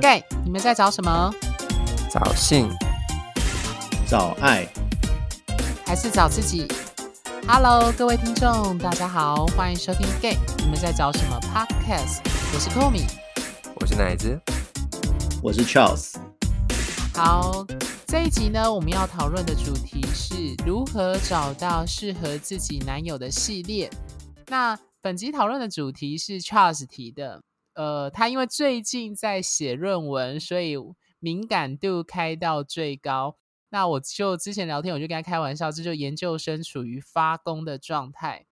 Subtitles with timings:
[0.00, 1.30] Gay，你们在找什么？
[2.10, 2.70] 找性，
[4.08, 4.66] 找爱，
[5.84, 6.66] 还是找自己
[7.46, 12.20] ？Hello，各位听众，大家好，欢迎收听 Gay，你们在找什么 Podcast？
[12.54, 13.06] 我是 Komi，
[13.78, 14.40] 我是奶子，
[15.42, 16.14] 我是 Charles。
[17.14, 17.66] 好，
[18.06, 23.90] 这一集呢，我们要讨论的主题是如何找到适合自己男友的系列。
[24.46, 27.42] 那本集讨论的主题是 Charles 提的。
[27.74, 30.76] 呃，他因为最近在写论文，所以
[31.18, 33.36] 敏感度开到最高。
[33.70, 38.46] 那我就之前聊天，我就跟他开玩笑，这就研究生处于发功的状态。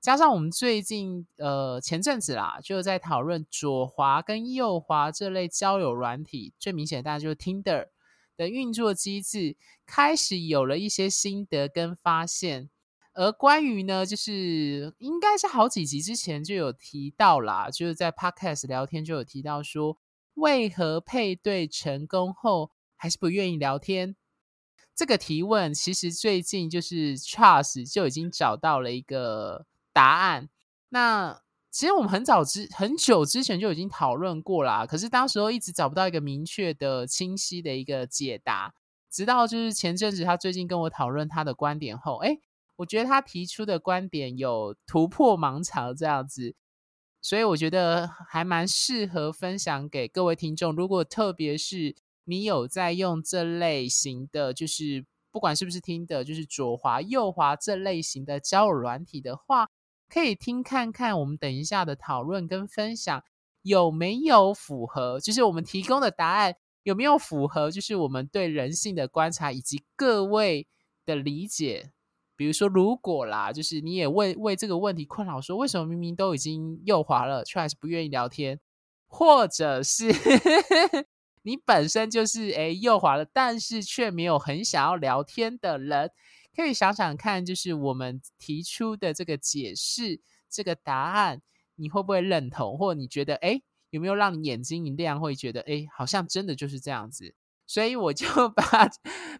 [0.00, 7.88] 加上我们最近呃前阵子啦，就在讨论左滑跟右滑这类交友软体，最明显的大家就是 Tinder
[8.36, 12.70] 的运作机制，开始有了一些心得跟发现。
[13.20, 19.98] 而关于呢，就是应该是好几集之前就有提到啦，就是在 Podcast 聊天就有提到说，
[20.36, 24.16] 为何配对成功后还是不愿意聊天？
[24.96, 30.48] 这个提问其实最近就是 Charles 就已经找到了一个答案。
[30.88, 38.72] 那其实我们很早之很久之前就已经讨论过啦，可是当时候一直找不到一个明确的、清晰的一个解答，
[39.10, 42.38] 直到就是前阵子他最近跟我讨论他的观点后，哎。
[42.80, 46.54] 我觉得他提出的观点有突破盲肠这样子，
[47.20, 50.74] 所以我觉得还蛮适合分享给各位听众。
[50.74, 59.68] 如果特别是你有在用这类型的，就是不管是不是听的，就是左滑右滑这类型的交友软体的话，
[60.08, 63.22] 可以听看看我们等一下的讨论跟分享
[63.60, 70.66] 有没有符合，就是我们提供的答案有没有符合，就是我们对人性的观察以及各位
[71.04, 71.92] 的理解。
[72.40, 78.58] 比如说，如果啦，就是你也为为这个问题困扰，说为什么明明都已经右滑了，却还是不愿意聊天，
[79.06, 80.06] 或者是
[81.44, 86.10] 你本身就是诶右滑了，但是却没有很想要聊天的人，
[86.56, 91.42] 可以想想看，就是我们提出的这个解释，这个答案，
[91.74, 97.34] 你会不会认同，或你觉得诶有没有让你眼睛一亮，会觉得诶好像真的就是这样子。
[97.70, 98.90] 所以我就 把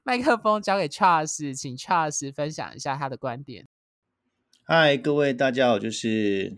[0.04, 3.66] 麦克风交给 Charles，请 Charles 分享一下他的观点。
[4.62, 6.56] 嗨，各位大家好，就是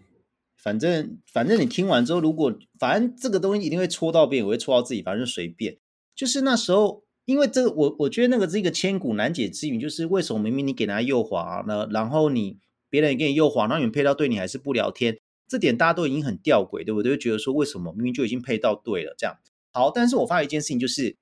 [0.55, 5.79] 反正反正你听完之后，如果反正这个东西一定会戳到别人，我会戳到自己，反正随便。
[6.15, 12.59] 就是那时候，因为这个我我觉得那个是一个千古难解之谜，就是为什么明明你给他右滑呢，然后你
[12.91, 15.19] 别人也给你右滑，然后你们配到对，你还是不聊天，
[15.49, 17.13] 这点大家都已经很吊诡，对不对？
[17.13, 19.35] 就觉得说为什么明明就已经配到对了，这样
[19.73, 19.91] 好。
[19.91, 21.17] 但是我发现一件事情，就是。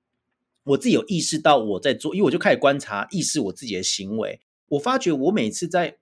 [0.64, 4.40] 我自己有意识到我在做，因为我就开始观察、意识我自己的行为。
[4.68, 5.96] 我发觉我每次在，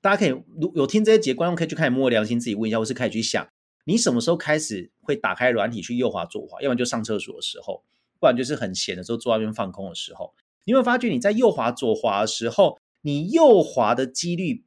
[0.00, 0.28] 大家可以
[0.60, 3.48] 如有听这些节，观众可以去开始摸良心，自己问一下，或是开始去想，
[3.84, 6.60] 你什么时候开始会打开软体去右滑左滑？
[6.60, 7.82] 要不然就上厕所的时候，
[8.18, 10.34] 不然就是很闲的时候坐在那边放空的时候。
[10.64, 14.64] 你会发觉你在右滑左滑的时候，你右滑的几率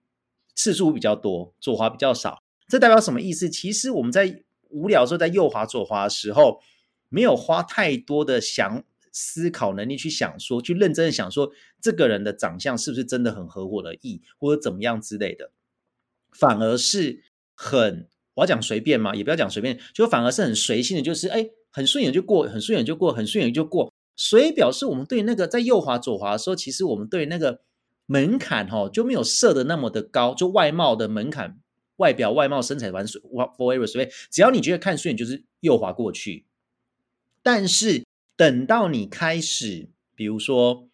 [0.56, 2.42] 次数比较多，左滑比较少。
[2.68, 3.50] 这代表什么意思？
[3.50, 6.60] 其实我们在无聊的时候在右滑左滑的时候，
[7.10, 8.84] 没有花太多的想。
[9.14, 15.52] 思考能力去想说，去认真的想说，这个人的长相是不是真的很合我的意，或者怎么样之类的，
[16.32, 23.94] 反而是很，我要讲随便嘛，也不要讲随便，就反而是很随性的，就是哎，很顺眼就过，很顺眼就过，很顺眼就过。
[24.16, 27.62] 所以表示我们对那个在右滑左滑的时候，其实我们对那个
[28.08, 31.60] 门槛哈就没有设的那么的高，就外貌的门槛
[31.98, 36.48] 外表外貌身材完随 whatever 随便，只要你觉得看顺眼就是右滑过去，
[37.44, 38.04] 但是。
[38.44, 40.90] 等到你开始，比如说，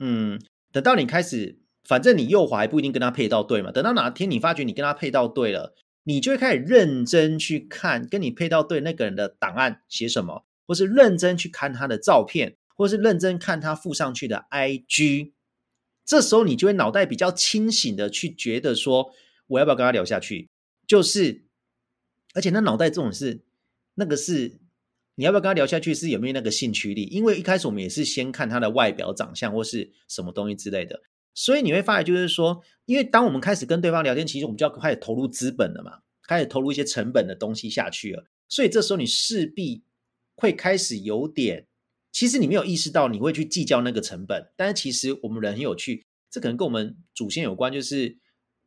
[0.00, 0.40] 嗯，
[0.72, 3.70] 等到你开始，反正你右滑还不一定跟他配到对嘛。
[3.70, 15.30] 等到哪天你发觉你跟他配到对了，你就会开始认真去看跟你配到对那个人的档案写什么，或是认真去看他的照片，或是认真看他附上去的 IG。
[16.04, 19.12] 这时候你就会脑袋比较清醒的去觉得说，
[19.46, 20.50] 我要不要跟他聊下去？
[20.88, 21.44] 就是，
[22.34, 23.44] 而且那脑袋这种是
[23.94, 24.58] 那个是。
[25.20, 25.94] 你要不要跟他聊下去？
[25.94, 27.04] 是有没有那个兴趣力？
[27.10, 30.98] 因为一开始我们也是先看他的外表、长相或是什么东西之类的，
[31.34, 39.84] 所以你会发现，就是说，因为当我们开始跟对方聊天，其实我们就要开始投入资本了嘛，开始投入一些成本的东西下去了，所以这时候你势必
[40.36, 41.66] 会开始有点，
[42.10, 48.16] 其实你没有意识到你会去计较那个成本，但是其实我们人很有趣，这可能跟我们祖先有关，就是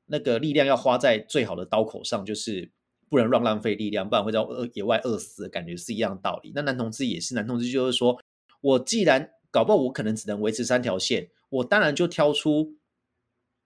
[0.06, 2.72] 那个力量要花在最好的刀口上，就是。
[3.13, 4.39] 不能乱浪费力量，不然会在
[4.74, 6.51] 野外饿死的感觉是一样的道理。
[6.56, 8.19] 那男同志也是，男同志就是说，
[8.60, 12.75] 我既然搞不好我可能只能维持三条线，我当然就挑出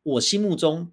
[0.04, 0.92] 我心目中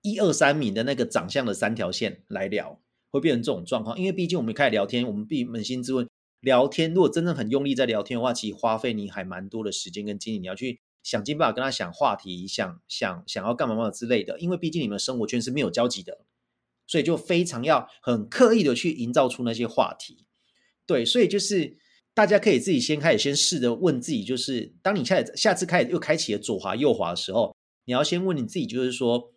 [0.00, 3.96] 一二三名的那个长相的三条线来聊，会变成这种状况。
[3.96, 6.08] 因为毕竟我们开始聊天，我们必扪心自问：
[6.40, 14.40] 聊天，如果真正很用力在聊天的话，其实花费你还蛮多的时间跟精力，你要去想尽办法跟他想话题，想想想要干嘛嘛之类的。
[14.40, 16.18] 因为毕竟你们生活圈是没有交集的，
[16.92, 20.26] 所以就非常要很刻意的去营造出那些话题。
[20.84, 21.78] 对，所以就是
[22.12, 27.56] 大家可以自己先开始，先试着问自己，就是当你下下次开始又开启了左滑右滑的时候，
[27.86, 29.32] 你要先问你自己，就是说，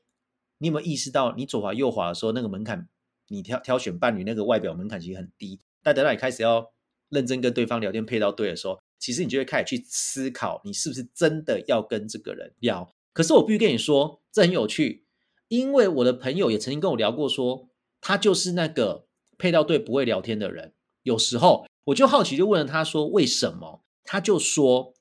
[0.57, 2.89] 你有没有意识到你左滑右滑的时候那个门槛？
[3.29, 6.73] 你挑挑选伴侣那个外表门槛其实很低，但等到你开始要
[7.07, 12.93] 认真跟对方聊天配到对的时候，其实你就会开始去思考，你是不是真的要跟这个人聊。
[13.13, 15.04] 可是我必须跟你说，这很有趣，
[15.47, 17.69] 因为我的朋友也曾经跟我聊过说，
[18.01, 19.07] 他就是那个
[19.37, 20.73] 配到对不会聊天的人。
[21.03, 23.83] 有时候我就好奇，就问了他说为什么？
[24.03, 24.93] 他就说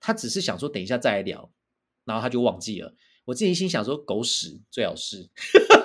[0.00, 1.50] 他只是想说等一下再来聊，
[2.04, 2.94] 然后他就忘记了。
[3.26, 5.30] 我自己心想说狗屎，最好是。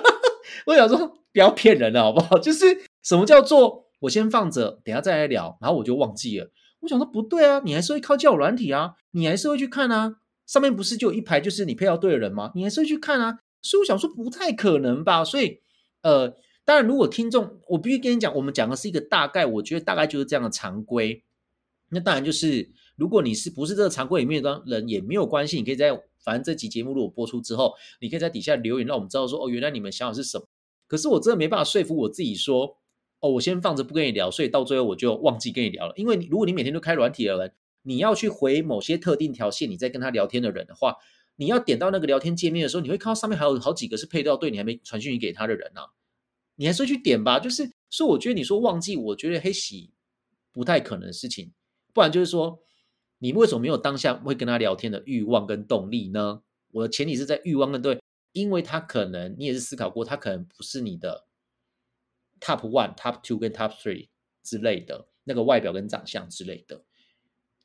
[0.66, 1.16] 我想说。
[1.32, 2.36] 不要骗人了，好不好？
[2.42, 2.66] 就是
[3.04, 6.50] 什么叫做我先放着，等下再来聊，然后我就忘记了。
[6.80, 10.16] 我想说不对啊，你还是会靠交友软体啊，你还是会去看啊。
[10.48, 12.50] 上面不是就有一排就是你配到对的人吗？
[12.56, 13.38] 你还是会去看啊。
[13.62, 15.24] 所以我想说不太可能吧。
[15.24, 15.60] 所以
[16.02, 21.22] 呃，当然如果听众，我必须跟你讲，我们讲的是一个大概，我觉得大概就是这样的常规。
[21.90, 25.90] 那当然就是如果你是不是这个常规里面的人也没有关系，你可以在
[26.22, 30.46] 反正这集节目如果播出之后，你可以在底下留言，让我们知道说哦，原来你们想法是什么。
[30.86, 32.76] 可是我真的没办法说服我自己说，
[33.20, 35.92] 哦，我先放着不跟你聊，所以到最后我就忘记跟你聊了。
[35.96, 37.52] 因为你如果你每天都开软体的人，
[37.82, 40.96] 你要去回某些特定条线，你在跟他聊天的人的话，
[41.40, 45.88] 你要点到那个聊天界面的时候，你会看到上面还有好几个是配到对你还没传讯息给他的人啊，
[46.56, 47.40] 你还是去点吧？
[47.40, 49.90] 就是，所以我觉得你说忘记，我觉得黑喜
[50.52, 51.54] 不太可能的事情，
[51.94, 52.60] 不然就是说，
[53.20, 56.42] 你为什么没有当下会跟他聊天的欲望跟动力呢？
[56.72, 57.98] 我的前提是在欲望跟对。
[58.32, 61.24] 因为他可能，你也是思考过，他可能不是你的
[62.38, 64.08] top one、top two 跟 top three
[64.44, 66.84] 之类的那个外表跟长相之类的。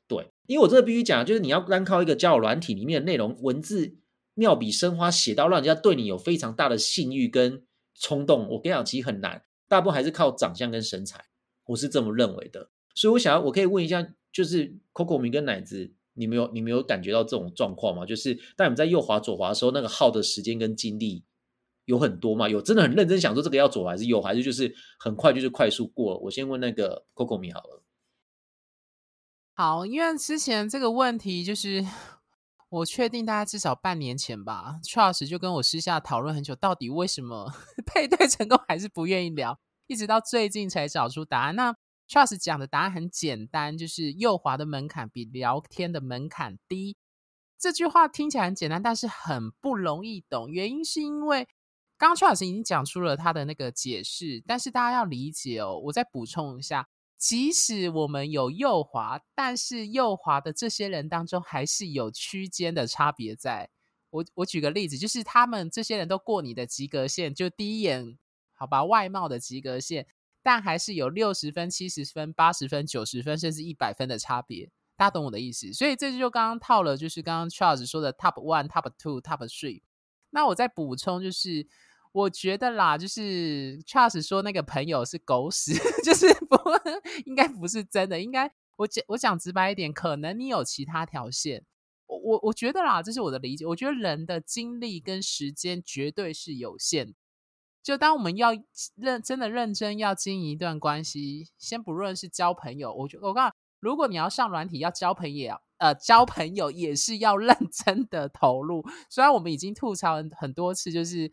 [0.08, 3.96] 对，因为我这个必须讲，就是你要单靠一个交友软体里面的内容文字
[4.34, 7.64] 妙笔生花写到让人家对你有非常大的性欲跟
[7.94, 11.24] 冲动，我跟你讲，其实很难，大部分还是靠长相跟身材，
[11.66, 12.70] 我是这么认为的。
[12.94, 15.92] 所以我想要，我可以问一下，就是 Coco 米跟奶子。
[16.18, 18.06] 你没有，你没有感觉到这种状况吗？
[18.06, 21.22] 就是当你们在右滑左滑的时候，那个耗的时间跟精力
[21.84, 22.48] 有很多吗？
[22.48, 26.20] 有真的很认真想说这个要左还是右，还是就是很快就是快速过了？
[26.20, 27.82] 我先问那个 Coco 米好了。
[29.58, 31.82] 好，因为之前这个问题就是
[32.68, 37.50] 我确定大家至少半年前吧，Charles 就跟我私下讨论很久，到底为什么
[37.86, 41.56] 配对成功还是不愿意聊，一直到最近才找出答案。
[41.56, 41.74] 那
[42.06, 46.98] Charles 讲的答案很简单，就是右滑的门槛比聊天的门槛低。
[47.58, 50.50] 这句话听起来很简单，但是很不容易懂。
[50.50, 51.48] 原因是因为
[51.96, 55.80] 刚刚邱老师已经讲出了他的那个解释，但是大家要理解哦。
[55.84, 56.86] 我再补充一下，
[57.18, 63.70] 即使我们有右滑，但是右滑的这些人当中还是有区间的差别在。
[64.10, 68.18] 我我举个例子，就是他们这些人都过你的及格线，就第一眼
[68.54, 70.06] 好吧，外貌的及格线。
[70.42, 74.70] 但还是有六十分、七十分、八十分、九十分，甚至一百分的差别。
[74.96, 75.72] 大家懂我的意思？
[75.72, 79.82] 所以这就刚刚套了，就是刚刚 Charles 说的 Top One、Top Two、Top Three。
[80.30, 81.66] 那我再补充，就是
[82.16, 86.56] 我觉得啦，就是 Charles 说那个朋友是狗屎， 就是不
[87.26, 88.18] 应该不是真的。
[88.18, 91.62] 应该我讲我讲直白一点，可能你有其他条线。
[92.06, 93.66] 我我我觉得啦，这是我的理解。
[93.66, 97.14] 我觉得人的精力跟时间绝对是有限。
[97.82, 98.52] 就当我们要
[98.94, 108.82] 认真的认真要经营一段关系，先不论是交朋友，我觉我告诉你，如果你要上软体要交朋友，呃，交朋友也是要认真的投入。
[109.10, 111.30] 虽然我们已经吐槽很多次，就是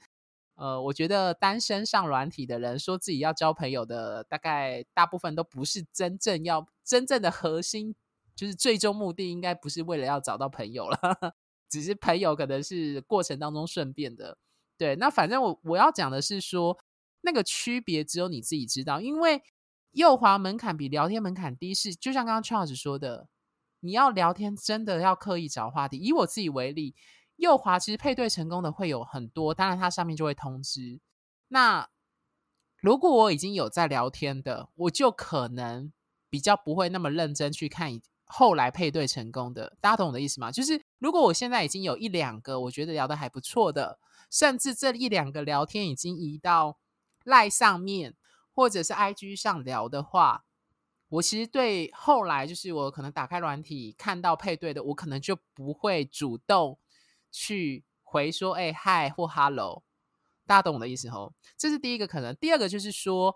[0.56, 7.96] 呃，我觉得单身上软体的人说自己要交朋友的，大概大部分都不是真正要真正的核心，
[8.36, 10.98] 就是最终目的应该不是为了要找到朋友了，
[11.70, 14.38] 只是朋友可能是过程当中顺便的。
[14.78, 16.78] 对，那反正我我要讲的是说，
[17.22, 19.42] 那个区别只有你自己知道，因为
[19.92, 23.28] 右滑门槛比聊天门槛低，是就像刚刚 Charles 说的，
[23.80, 25.98] 你要聊天真的要刻意找话题。
[25.98, 26.96] 以我自己为例，
[27.36, 31.00] 右滑其实配对成功的会有很多，当然它上面就会通知。
[31.48, 31.90] 那
[32.82, 35.92] 如果我已经有在聊天的，我就可能
[36.30, 39.78] 比较不会那么认真去看后来配对成功的。
[39.80, 40.52] 大家懂我的意思吗？
[40.52, 44.00] 就是如果我现在已经有一两个我觉得聊得还不错的。
[44.32, 46.80] 甚至这一两个聊天已经移到
[47.24, 48.16] 赖上面，
[48.52, 50.44] 或者是 IG 上聊的话，
[51.08, 56.80] 我其实对后来就是我可能打开软体看到配对的，我可能就不会主动
[57.34, 59.84] 去回说哎嗨或 hello，
[60.46, 61.34] 大家懂我的意思吼？
[61.58, 62.34] 这是第一个可能。
[62.36, 63.36] 第二个就是说，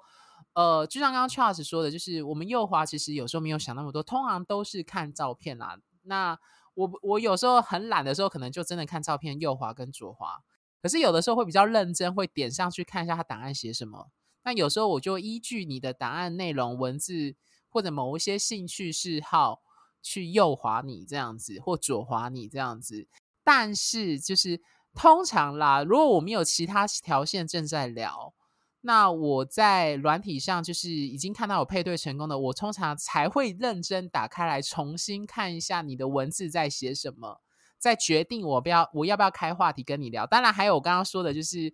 [0.54, 5.80] 呃，就像刚刚 Charles 说的，就是我们右滑其实有时候没有想那么多，通常都是看照片啦。
[6.04, 6.40] 那
[6.76, 10.44] 我我有时候很懒的时候，可能就真的看照片右滑跟左滑。
[10.80, 14.12] 可是有的时候会比较认真，会点上去看一下他档案写什么。
[14.44, 17.36] 那有时候我就依据你的档案内容、文字
[17.68, 19.62] 或者某一些兴趣嗜好
[20.02, 23.08] 去右滑你这样子，或左滑你这样子。
[23.48, 24.60] 但是就是
[24.94, 28.34] 通常啦，如果我们有其他条线正在聊，
[28.82, 37.40] 那我在软体上就是已经看到有配对成功的，我通常才会认真打开来重新看一下你的文字在写什么。
[37.78, 40.28] 再决定我不要我要不要开话题跟你聊。
[40.28, 41.74] 当然还有我刚刚说的，就是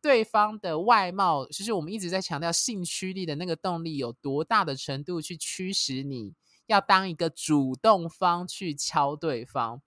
[0.00, 6.34] 对方的外貌，就是我们一直在强调性驱力的那个动力有多大的程度去驱使你
[6.66, 9.82] 要当一个主动方去敲对方。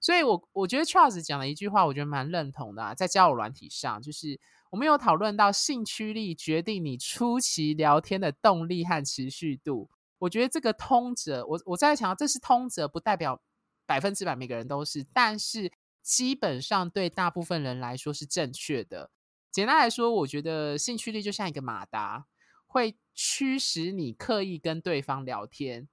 [0.00, 4.38] 所以我我觉得 Charles 讲的一句话，我觉得蛮认同的啊，在交友软体上，就是
[4.70, 9.90] 我们有讨论到性驱力决定你初期聊天的动力和持续度。
[10.18, 13.40] 我觉得这个通则，我我在强调这是通则，不代表。
[13.88, 15.70] 百分之百每个人都是，但是
[16.02, 19.12] 基本上对大部分人来说是正确的。
[19.52, 22.26] 简单来说，我觉得性驱力就像一个马达，
[22.66, 25.88] 会驱使你刻意跟对方聊天。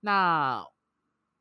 [0.00, 0.62] 那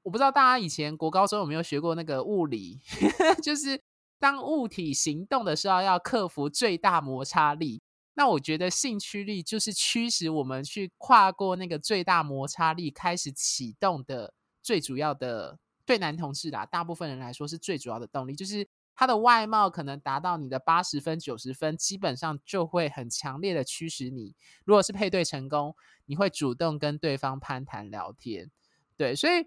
[0.07, 2.79] 我不知道大家以前国高中有没有学过那个物理，
[3.43, 3.77] 就是
[4.17, 7.81] 当物体行动的时候要克服最大摩擦力。
[8.13, 14.33] 那我觉得性驱力就是驱使我们去跨过那个最大摩擦力，开始启动的
[14.63, 15.59] 最主要的。
[15.85, 24.33] 对男同志啦，大部分人来说是最主要的动力，就是他的外貌可能达到你的八十分、九十分，基本上就会很强烈的驱使你。
[24.63, 28.49] 如果是配对成功，你会主动跟对方攀谈聊天。
[28.97, 29.45] 对，所以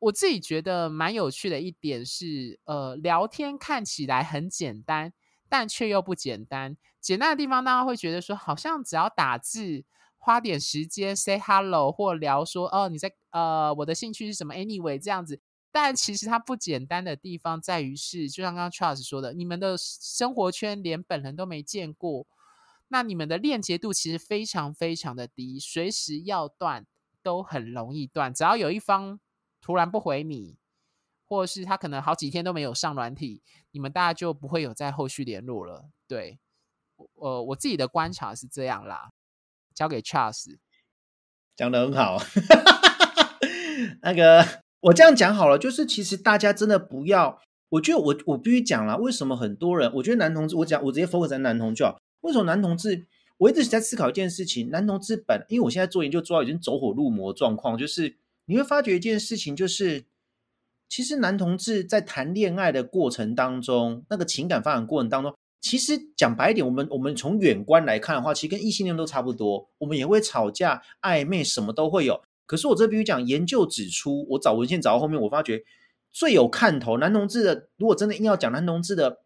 [0.00, 5.12] 我自己觉得蛮有趣的一点是，呃，聊天看起来很简单，
[5.48, 6.76] 但却又不简单。
[7.00, 9.84] 简单的地方，大家会觉得说，好像只要打字。
[10.22, 15.40] 花点时间 say hello 或聊说哦，你在呃，我的兴趣是什么？Anyway，这样子。
[15.72, 22.26] 但其实它不简单的地方在于是，就像刚刚 Charles 说的，你们的生活圈连本人都没见过，
[22.88, 26.84] 那你们的链接度其实非常非常的低，随时要断
[27.22, 28.34] 都很容易断。
[28.34, 29.18] 只要有一方
[29.70, 30.56] 突然不回你，
[31.28, 35.90] 或者是他可能好几天都没有上软体，你们大家就不会有再后续联络了。
[36.08, 36.40] 对，
[37.14, 39.12] 呃，我自己的观察是这样啦。
[39.72, 40.58] 交给 Charles，
[41.54, 42.18] 讲得很好，
[44.02, 44.44] 那个。
[44.80, 53.06] 我这样讲好了，就是其实大家真的不要，我觉得我我必须讲了，为什么很多人，我觉得男同志，我讲我直接 focus 在男同志啊，为什么男同志？
[53.36, 58.16] 我一直在思考一件事情，男同志本，因为我现在做研究做到已经走火入魔状况，就是
[58.50, 60.06] 你会发觉一件事情，就是
[60.88, 72.20] 其实男同志在谈恋爱的过程当中，那个情感发展过程当中，其实讲白一点，我们我们从远观来看的话，其实跟异性恋都差不多，我们也会吵架、暧昧，什么都会有。
[72.44, 75.62] 可是我这必须讲，研究指出，我找文献找到后面，我发觉
[76.10, 79.20] 最有看头男同志的，如果真的硬要讲男同志的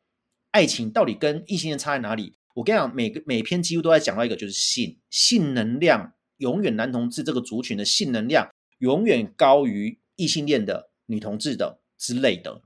[0.50, 8.50] 爱情到底跟异性恋差在哪里，我跟你讲，每个每篇几乎都在讲到一个，就是性性能量永远男同志这个族群的性能量
[8.84, 12.60] 永远高于异性恋的女同志的之类的，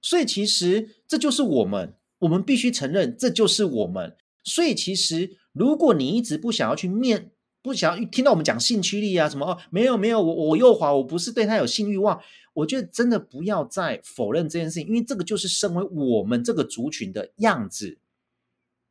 [0.00, 4.16] 所以其实这就是我们，我们必须承认这就是我们。
[4.44, 7.32] 所以其实如果你一直不想要去面。
[7.66, 12.20] 不想要听到我们讲性驱力啊什么哦，没有没有，我我右滑，我不是对他有性欲望。
[12.52, 17.98] 我觉得真的不要再否认这件事情，因为这个就是身为我们这个族群的样子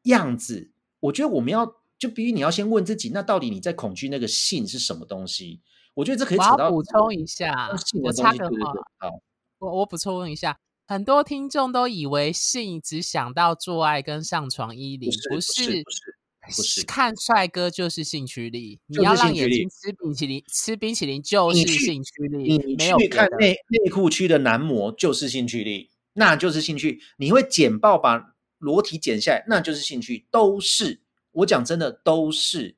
[0.04, 0.72] 样子。
[1.00, 5.62] 我觉得我们要就比如你要先问自己，那到底你在恐惧那个性是什么东西？
[5.96, 6.70] 我觉得这可以扯到。
[6.70, 7.72] 我补充一下，
[8.04, 9.10] 我插个话，好，
[9.58, 15.64] 我我补充一下，很多听众都以为性只想到做爱跟上床衣领，不是。
[15.66, 16.02] 不是不是
[16.58, 22.56] 不是看帅哥就是性驱力，你要让眼睛吃冰淇淋，吃冰淇淋就是性驱力。
[22.60, 27.02] 你去看内内裤区的男模就是性驱力，那就是兴趣。
[27.18, 31.02] 你会剪报把裸体剪下来，那就是兴趣，都是。
[31.32, 32.76] 我讲真的都是。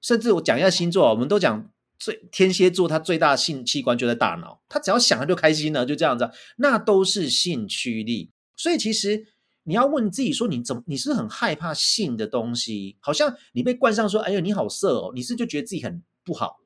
[0.00, 8.30] 甚至我讲一下星座，我们都讲最天蝎座，他最大的性器官就在大脑，他只要想他就开心了，就这样子，那都是性驱力。
[8.56, 9.26] 所以其实。
[9.68, 10.84] 你要问自己说，你怎么？
[10.86, 12.96] 你是很害怕性的东西？
[13.00, 15.10] 好像你被冠上说，哎呦，你好色哦！
[15.12, 16.58] 你是就觉得自己很不好？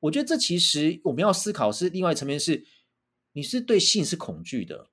[0.00, 2.62] 我觉得这其实我们要思考是另外一层面是，
[3.32, 4.88] 你是对性是恐惧的。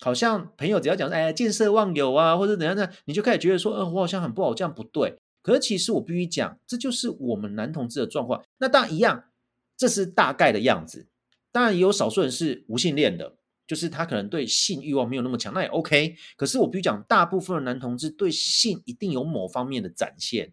[0.00, 5.20] 好像朋友只要讲，哎，见色忘友啊，或者怎样的，你就开始觉得说，嗯、呃，我好像很不好，这样不对。
[5.48, 8.44] 可是其实我必须讲，这就是我们男同志的状况。
[8.58, 9.30] 那当然一样，
[9.78, 11.08] 这是大概的样子。
[11.50, 13.36] 当然也有少数人是无性恋的。
[13.66, 16.16] 就是他可能对性欲望没有那么强，那也 OK。
[16.36, 20.52] 可是我必须讲，大部分的男同志对性一定有某方面的展现，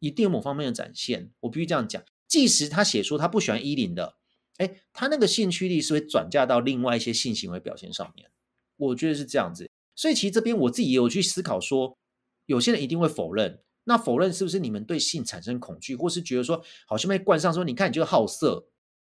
[0.00, 1.30] 一定有某方面的展现。
[1.40, 4.16] 我必须这样讲，即使他写说他不喜欢衣领的，
[4.58, 8.28] 哎，他那个兴趣力是会转嫁到另外一些性行为表现上面。
[8.76, 9.68] 我觉得是这样子。
[9.96, 11.98] 所以其实这边我自己也有去思考说，
[12.46, 18.66] 有些人一定会否认，那否认是不是你们对性产生恐惧，或是觉得说好像被冠上说，你看你就好色，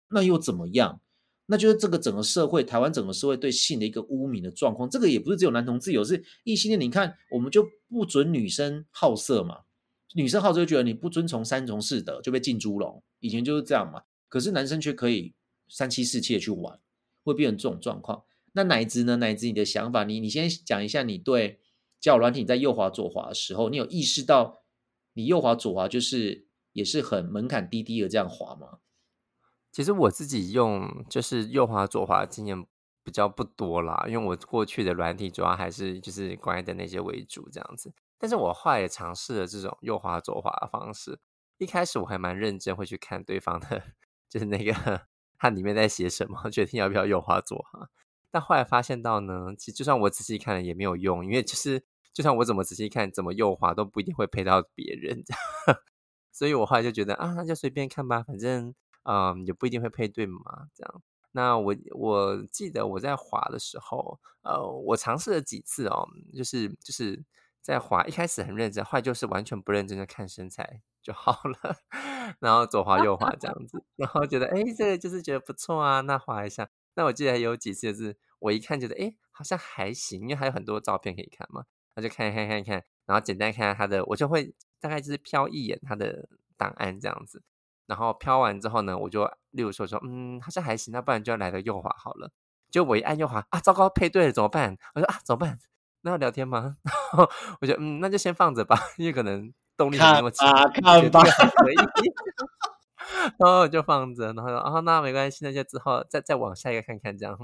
[0.09, 0.99] 那又怎么样？
[1.45, 4.89] 那就是这个整个社会，台湾整个社会对性的一个污名的状况。
[4.89, 6.79] 这个也不是只有男同志有，是异性恋。
[6.79, 9.63] 你看，我们就不准女生好色嘛，
[10.15, 13.03] 女生好色就觉得你不遵从三从四德就被进猪笼。
[13.19, 14.03] 以前就是这样嘛。
[14.29, 15.33] 可是男生却可以
[15.67, 16.79] 三妻四妾去玩，
[17.23, 18.23] 会变成这种状况。
[18.53, 19.17] 那乃至呢？
[19.17, 21.59] 乃至你的想法，你你先讲一下，你对
[21.99, 24.62] 交友软体在右滑左滑的时候，你有意识到
[25.13, 28.79] 你右滑左滑就是也是很门槛低低的这样滑吗？
[29.71, 32.65] 其实我自己用就是右滑左滑经验
[33.03, 37.93] 比较不多啦，因为我过去的软体主要还是就是 Grindr 的那些为主这样子。
[38.17, 41.19] 但是我后来也尝试了这种右滑左滑的方式。
[41.57, 43.83] 一开始我还蛮认真会去看对方的，
[44.29, 47.89] 就是那个它里面在写什么，决定要不要右滑左滑。
[48.31, 55.23] 但后来发现到呢，其实就算我仔细看了也没有用，因为其实就算我怎么仔细看，怎么右滑都不一定会配到别人。
[56.31, 58.73] 所以我后来就觉得啊，那就随便看吧，反正。
[59.05, 61.01] 嗯，也不一定会配对嘛，这样。
[61.33, 67.21] 那我我记得我在滑的时候，呃，我尝试了几次哦，就是就是
[67.61, 71.75] 在滑，一开始很认真，后来就是完全不认真的看身材就好了，
[72.39, 76.69] 然后左滑右滑这样子，然后觉得哎，这个就是觉得不错啊，那滑一下。
[76.95, 81.65] 那我记得有几次就是我一看觉得哎，好像还行，因为还有很多照片可以看嘛，
[81.95, 87.41] 那就看看看看，然后简单看看他的，我就会大概就是瞟一眼他的档案这样子。
[87.85, 92.31] 然后瞟完之后呢，我就例如说说，嗯，好像还行，那不然就要来个右滑好了。
[92.71, 94.77] 就我一按右滑啊，糟糕，配对了怎么办？
[94.95, 95.59] 我说啊，怎么办？
[96.01, 96.77] 那要聊天吗？
[96.83, 97.29] 然后
[97.61, 100.47] 我就嗯，那就先放着吧，因为可能动力没那么强。
[100.71, 101.75] 看吧，看吧，可以。
[103.37, 107.37] 然后我就放着，然后说啊，那没关系，那就之后再再往下一个看看这样。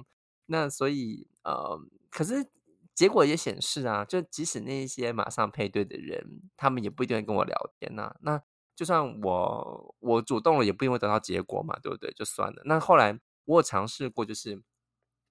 [0.47, 2.45] 那所以呃，可是
[2.99, 8.15] 结果也显示啊，就即使那些马上配对的人，他们也不一定会跟我聊天呐、啊。
[8.19, 8.43] 那
[8.75, 12.11] 就算我我主动了，也不一定会得到结果嘛，对不对？
[12.11, 12.61] 就算了。
[12.65, 14.61] 那后来我有尝试过，就是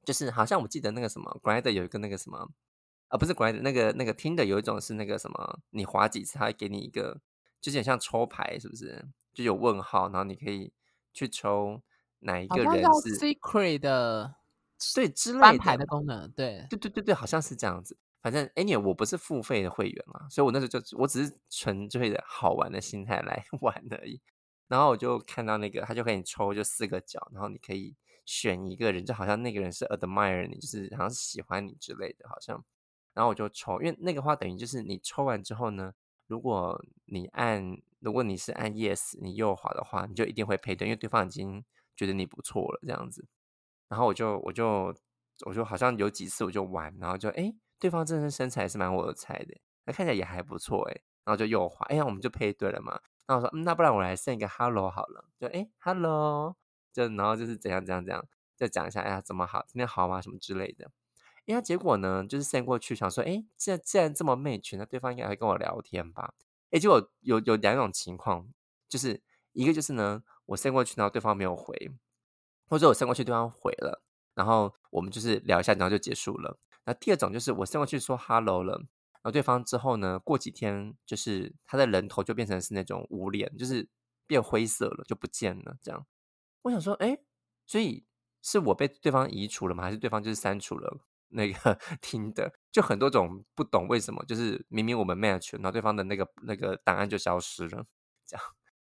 [0.03, 2.49] 就是好像我记得那个什么，Grindr 有一个那个什么
[3.09, 7.21] 啊，不是 Grindr 那个那个 Tinder 有一种是那个什么，你滑几次，他会给你一个，
[7.61, 9.05] 就是很像抽牌，是不是？
[9.35, 10.73] 就有问号，然后你可以
[11.13, 11.83] 去抽
[12.21, 14.37] 哪一个人是 Secret 的，
[14.95, 17.97] 对之类的的功能，对对对对对，好像是这样子。
[18.21, 24.21] 反正 anyway 我不是付费的会员嘛，所以我那时候就我只是纯粹的好玩的心态来 玩而已。
[24.69, 32.63] 然后我就看到那个，他就给你抽就四个角，然后你可以选一个人，就好像那个人是 admire 你，就是好像是喜欢你之类的，好像。
[33.15, 35.93] 然后我就抽，因为那个话等于就是你抽完之后呢，
[36.27, 41.65] 如果你按，如果你是按 yes，你右滑的话，你就一定会配对，因为对方已经
[41.97, 43.27] 觉得你不错了这样子。
[43.89, 44.95] 然后我就我就
[45.47, 47.35] 我就好像有几次我就玩，然后就哎。
[47.45, 53.01] 诶对方真的身材是蛮我的菜的，那看起来也还不错诶，然后就又滑，哎呀，我们就配对了嘛。
[53.25, 56.57] 然后我说，嗯，那不然我来 send 一个 hello 好了，就哎 hello，
[56.93, 60.21] 就然后就是怎样怎样怎样，再讲一下，哎呀，怎么好，今天好吗？
[60.21, 60.91] 什么之类的。
[61.47, 66.35] 哎呀，结果呢，就是 send 过去，想说，哎，既然既然这么美群那对方应该会跟我聊天吧？
[66.73, 68.49] 哎，结果有有两种情况，
[68.89, 69.23] 就是
[69.53, 71.93] 一个就是呢，我 send 过去，然后对方没有回，
[72.69, 74.03] 或者我 send 过去，对方回了，
[74.35, 76.59] 然后我们就是聊一下，然后就结束了。
[76.85, 83.89] 那第二种就是我先过去说 hello 了，然后对方之后呢，过几天就是他的人头就变成是那种无脸，就是
[84.27, 85.77] 变灰色了，就不见了。
[85.83, 86.07] 这样，
[86.63, 87.19] 我想说，哎，
[87.67, 88.07] 所以
[88.43, 89.83] 是我被对方移除了吗？
[89.83, 92.53] 还是对方就是删除了那个听的？
[92.73, 97.85] 就很多种不懂为什么，就是明明我们 match，然后对方的那个那个档案就消失了，
[98.27, 98.45] 这样。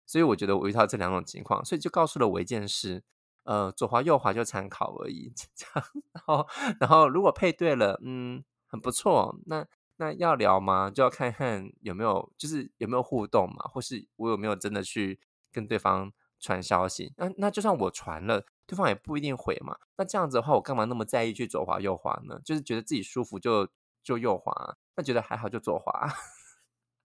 [0.08, 3.04] 所以我觉得我遇到这两种情况，所以就告诉了我一件事。
[3.44, 5.88] 呃，左滑右滑就参考而已， 这样。
[6.14, 6.48] 然后，
[6.80, 9.36] 然后如果配对了，嗯，很不错。
[9.46, 9.66] 那
[9.98, 10.90] 那要聊吗？
[10.90, 15.20] 就要看看有没有，就是有没有互动嘛，或是我有没有真的去
[15.52, 17.14] 跟对方传消息。
[17.18, 19.78] 那那就算我传了，对方也不一定回嘛。
[19.98, 22.40] 那这样子的话，我干嘛那么在意去左滑右滑呢？
[22.46, 23.68] 就是觉得自己舒服就
[24.04, 26.08] 就右滑，那觉得还好就左滑，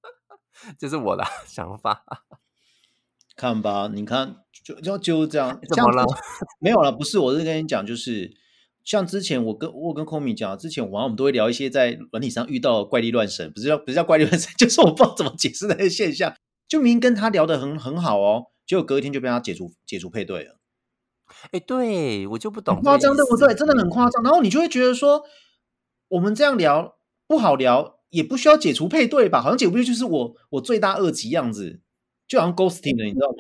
[0.79, 2.05] 这是我的 想法。
[3.37, 6.05] 看吧，你看，就就就这样， 怎么了？
[6.59, 8.33] 没有了，不是，我是跟你讲，就是
[8.83, 16.35] 像之前我跟我跟 Komi 讲，之前晚上我们都会聊一些在软体上遇到的怪力乱神，不是叫不是叫怪力乱神， 就是我不知道怎么解释那些现象。
[16.67, 20.59] 就明明跟他聊得很很好哦，结果隔一天就被他解除解除配对了。
[21.53, 23.55] 哎，对我就不懂，夸张对不对？
[23.55, 24.23] 真的很夸张。
[24.25, 25.23] 然后你就会觉得说，
[26.09, 26.97] 我们这样聊
[27.29, 29.41] 不好聊，也不需要解除配对吧？
[29.41, 31.83] 好像解除配对就是我我罪大恶极样子。
[32.29, 33.37] 就好像 ghosting 的，你知道吗？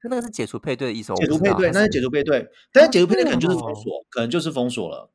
[0.00, 5.10] 他那个是解除配对的意思，解除配对，那是解除配对，但是解除配对可能就是封锁，可能就是封锁了。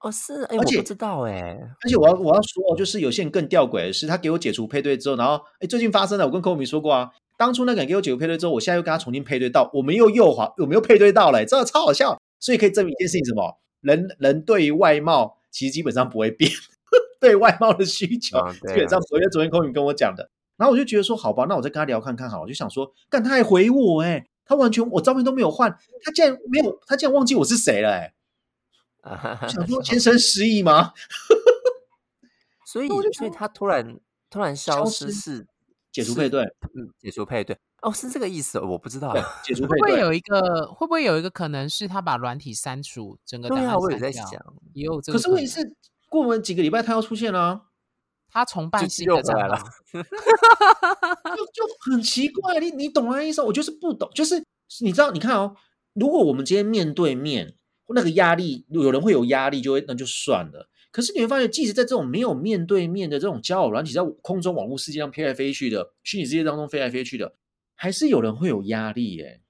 [0.00, 12.18] 哦，是，而且我不知道哎，而且我要我要说，就是有些人更吊诡的是，他给我解除配对之后，然后哎，最近发生了，我跟 Komi 说过啊，当初那个人给我解除配对之后，我现在又跟他重新配对到，我们又右滑，我们又配对到了，真的超好笑。
[12.38, 13.60] 所以可以证明一件事情，什么？
[13.82, 16.50] 人人对于外貌其实基本上不会变，
[17.20, 19.20] 对外貌的需求基本上不会。
[19.30, 28.12] 昨天 Komi 跟我讲的，然后我就觉得说，好吧，那我再跟他聊看看好，我就想说，干他还回我哎，他完全我照片都没有换，他竟然没有，他竟然忘记我是谁了哎。
[29.48, 30.92] 想说先生失忆吗？
[32.66, 35.46] 所以，所以他突然突然消失是
[35.90, 36.42] 解除配对，
[36.74, 39.14] 嗯，解除配对哦，是这个意思，我不知道。
[39.42, 43.80] 解除配对会不会有一个会不会有一个可能是他把软体删除，整个档案删掉？
[43.80, 44.28] 我也在想，
[44.74, 45.18] 也有这个。
[45.18, 45.74] 可是问题是，
[46.10, 47.62] 过完几个礼拜他要出现了，
[48.30, 49.58] 他崇拜新的来了，
[49.92, 52.58] 就就很奇怪。
[52.60, 53.42] 你你懂那意思？
[53.42, 54.42] 我就是不懂，就是
[54.80, 55.56] 你知道，你看哦，
[55.94, 57.54] 如果我们今天面对面。
[57.92, 60.68] 那个压力，有人会有压力，就会那就算了。
[60.92, 67.34] 可是你会发现，即使在这种没有面对面的这种交友软体，在空中网络世界上飞来飞去的虚拟世界当中飞来飞去的，
[67.74, 69.40] 还是有人会有压力耶。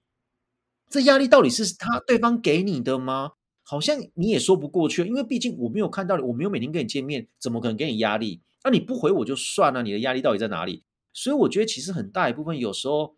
[0.88, 3.32] 这压力到底是他对方给你的吗？
[3.62, 8.40] 好像你也说不过去，因为毕竟我没有看到你，我没有每天跟你见面，怎么可能给你压力？
[8.64, 10.84] 那你不回我就算了，你的压力到底在哪里？
[11.12, 13.16] 所以我觉得其实很大一部分，有时候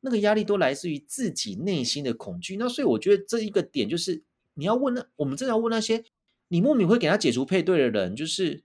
[0.00, 2.56] 那个压力都来自于自己内心的恐惧。
[2.56, 4.24] 那所以我觉得这一个点就是。
[4.54, 6.04] 你要问那，我们真的要问那些
[6.48, 8.64] 你莫名会给他解除配对的人，就是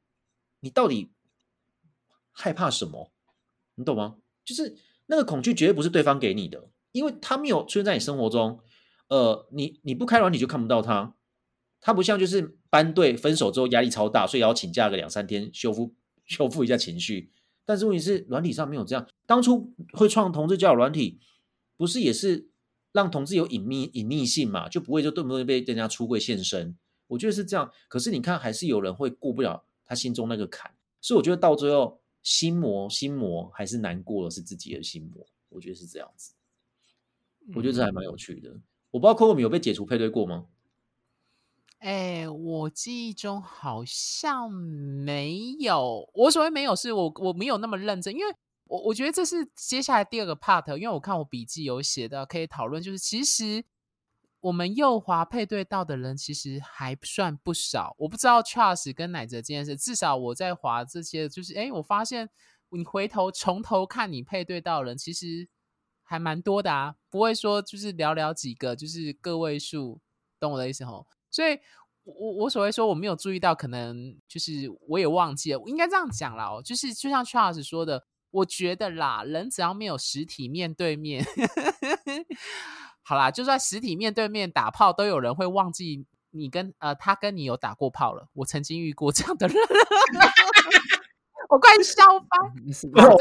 [0.59, 1.11] 你到底
[2.33, 3.13] 害怕什么？
[3.75, 4.17] 你懂吗？
[4.43, 8.59] 就是那个恐惧绝对不是对方给你的，因为他没有出现在你生活中。
[9.07, 11.15] 呃，你你不开软你就看不到他，
[11.79, 15.93] 他不像就是班对分手之后压力超大，所以要请假个两三天修复
[16.25, 17.31] 修复一下情绪。
[17.65, 21.19] 但是问题是软体上没有这样，当初会创同志交友软体，
[21.77, 22.49] 不是也是？
[22.91, 26.77] 让同志有隐秘隐匿性嘛，就不会就动不动被人家出柜现身。
[27.07, 30.73] 我觉得是这样，可是你看，还是有人会过不了他心中那个坎。
[31.01, 35.27] 所以我觉得到最后，心魔心魔还是难过的是自己的心魔。
[35.49, 36.33] 我觉得是这样子。
[37.53, 38.49] 我觉得这还蛮有趣的。
[38.49, 40.45] 嗯、我不知道 Coco 有被解除配对过吗？
[41.85, 46.09] 哎，我记忆中好像没有。
[46.15, 48.35] 我所谓没有，是我我没有那么认真，因为。
[48.67, 52.81] 我我觉得这是接下来第二个 part，因为我看我笔记有写的，可以讨论。
[52.81, 53.63] 就是其实
[54.39, 57.95] 我们右滑配对到的人其实还算不少。
[57.99, 62.27] 我不知道 Charles 跟奶泽这件事，至少我在滑这些，就是哎，我发现
[62.69, 65.47] 你回头从头看你配对到的人，其实
[66.01, 70.01] 还蛮多的啊，不会说就是寥寥几个，就是个位数，
[70.39, 71.05] 懂我的意思吼？
[71.35, 71.59] 所以
[72.03, 78.05] 我我所谓说我没有注意到，可能就是我也忘记了，我应该这样讲啦哦，就是就像 Charles 说的。
[78.31, 81.23] 我觉得啦，人只要没有实体面对面，
[83.01, 88.27] 好啦，就算实体面对面打炮，都有人会忘记你跟呃他跟你有打过炮了。
[88.33, 89.55] 我曾经遇过这样的人，
[91.47, 92.27] 我快笑翻！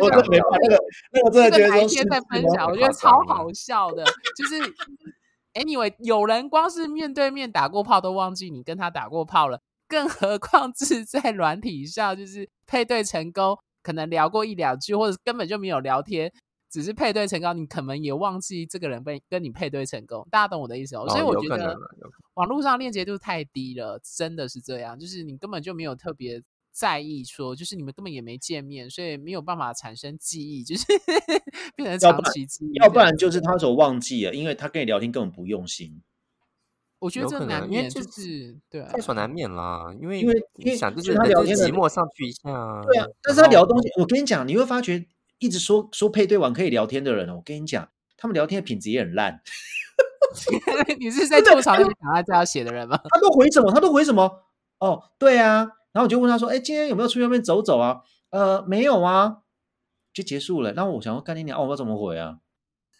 [0.00, 4.04] 我真没那个那个真的觉得哪一天再分享，我觉得超好笑的。
[4.36, 4.58] 就是
[5.54, 13.58] anyway，有人光是面对面打过炮都忘记你跟他打过炮了，更何况 是在软体上，就是配对成功。
[13.82, 16.32] 可能聊过一两句，或者根本就没有聊天，
[16.70, 20.26] 只是配对成功，你可能也忘记这个人被跟你配对成功。
[20.30, 21.06] 大家懂我的意思哦？
[21.10, 21.76] 所以我觉得
[22.32, 26.42] 网络上链接度太低了，真的是这样，就是你根本就没有特别
[26.74, 30.84] 在意说，就是你们根本也没见面，所以没有办法产生记忆，就是
[31.76, 32.72] 变成长期记忆。
[32.82, 36.02] 要不然就是他所忘记了，因为他跟你聊天根本不用心。
[36.98, 39.94] 我觉得这难免，就是对，在所难免啦。
[40.00, 43.06] 因为因为你想就是他聊天寂寞上去一下，对啊。
[43.22, 45.06] 但是他聊的东西，我跟你讲，你会发觉
[45.38, 49.40] 一直说说配对完可以聊天的人，我跟你讲，他们聊天的品质也很烂。
[50.98, 52.98] 你是在吐槽那些想要这样写的人吗？
[53.10, 53.70] 他都回什么？
[53.70, 54.44] 他都回什么？
[54.80, 55.70] 哦，对啊。
[55.94, 59.38] 然后我就问他说：“哎，今天有没有出去外面走走啊？”呃，没有啊，
[60.12, 60.72] 就结束了。
[60.72, 62.40] 那我想要干你娘，哦，我要怎么回啊？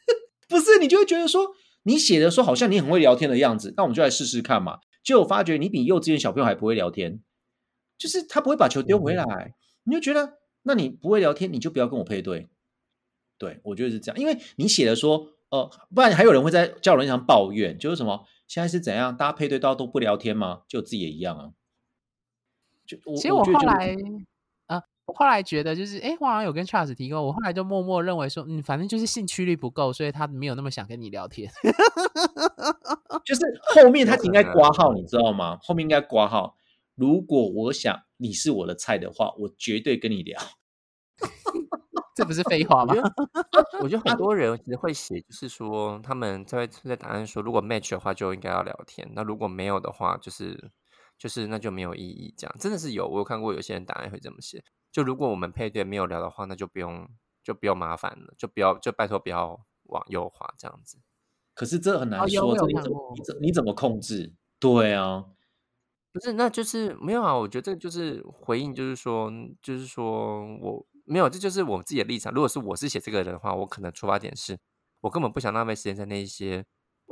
[0.49, 1.55] 不是，你就会觉得说。
[1.87, 4.79] 你写的说好像你很会聊天的样子，那我们就来试试看嘛。
[5.03, 7.21] 结果发觉你比幼稚园小朋友还不会聊天，
[7.99, 9.53] 就是他不会把球丢回来，嗯、
[9.85, 12.49] 你就觉得那你不会聊天，你就不要跟我配对。
[13.37, 20.63] 对，我觉得是这样，因为你写的说，呃，不然还有人会在交友软件上抱怨，就是什么现在是怎样，大家配对到都不聊天吗？
[20.67, 21.51] 就自己也一样啊。
[22.87, 23.97] 就我其实我后来
[24.67, 24.83] 啊。
[25.07, 31.51] 我后来觉得，就是哎，我好像有跟 Charles 提过，我后来就默默认为说，嗯，反正就是兴趣率不够，所以他没有那么想跟你聊天。
[33.23, 33.43] 就是
[33.75, 35.59] 后面他应该挂号，你知道吗？
[35.63, 36.57] 后面应该挂号。
[36.95, 40.41] 如果我想你是我的菜的话，我绝对跟你聊。
[42.17, 42.95] 这不是废话吗？
[43.83, 50.71] 我觉得很多人其实会写，就是说他们在在答案说，如果 match 的话就应该要聊天，那如果没有的话，就是
[51.19, 52.35] 就是那就没有意义。
[52.37, 54.65] 这样真的是有，我有看过有些人答案会这么写。
[54.93, 57.09] 就如果我们配对没有聊的话，那就不用
[57.43, 60.99] 就不用麻烦了，就不要就拜托不要往右滑这样子。
[61.55, 64.35] 可是这很难说，哦、这你怎么你怎你怎么控制？
[64.59, 65.25] 对啊。
[66.13, 67.37] 不是，那就是没有啊。
[67.37, 69.29] 我觉得这就是回应，就是说，
[69.61, 72.33] 就是说我没有，这就是我自己的立场。
[72.33, 74.57] 如果是我是写这个人的话，我可能出发点是
[75.01, 76.65] 我根本不想浪费时间在那些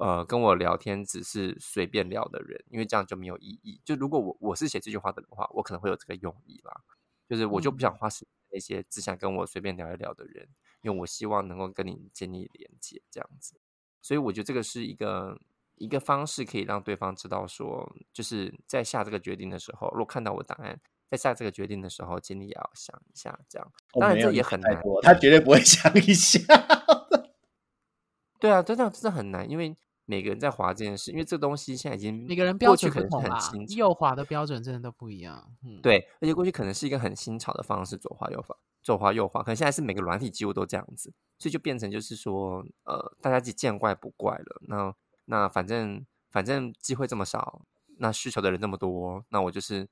[0.04, 3.80] 呃跟我聊天只是随便聊的人，因为这样就没有意义。
[3.84, 6.82] 就如果我我是写这句话的人的话，我可能会有这个用意啦。
[7.28, 10.48] 就是我就不想花时间那些只想跟我随便聊一聊的人，
[10.82, 13.60] 因为我希望能够跟你建立连接，这样子。
[14.02, 15.40] 所以我觉得这个是一个。
[15.76, 23.72] 一个方式可以让对方知道说，就是在下这个决定的时候，如果看到我答案，在下这个决定的时候，请你也要想一下，这样。
[23.98, 26.38] 当然这也很难，他绝对不会 想一下。
[28.38, 35.52] 对啊，真的真的很难，因为每个人在滑这件事，因为这东西现在已经每个人标准可能是很新，右滑的标准真的都不一样。
[35.64, 44.62] 嗯，对，而且过去可能是一个很新潮的方式，左滑右滑，左滑右滑，可能现在是每个软体几乎都这样子，所以就变成就是说，呃，大家就见怪不怪了。
[44.68, 44.94] 那。
[45.26, 47.62] 那反正反正机会这么少，
[47.98, 49.88] 那需求的人这么多，那我就是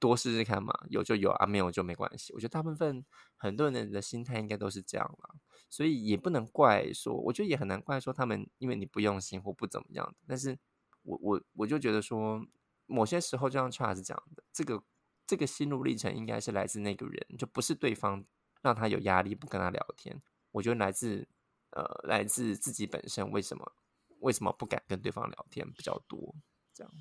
[0.00, 2.32] 多试试看嘛，有就有啊，没有就没关系。
[2.32, 3.04] 我觉得大部分
[3.36, 5.34] 很多人的心态应该都是这样啦，
[5.68, 10.12] 所以也不能怪说，我觉得也很难怪说他们因为你不用心或不怎么样。
[10.26, 10.58] 但是
[11.02, 12.44] 我我我就觉得说，
[12.86, 14.82] 某些时候就像 Charles 讲的，这个
[15.26, 18.24] 这个心路历程应该是来自那个人，就不是对方
[18.62, 20.20] 让他有压力不跟他聊天。
[20.50, 21.28] 我觉得来自
[21.70, 23.72] 呃来自自己本身为什么。
[24.20, 26.34] 为什么不敢跟对方聊天比较多？
[26.74, 26.92] 这样